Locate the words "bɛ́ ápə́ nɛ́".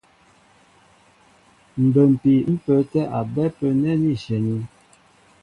3.33-3.93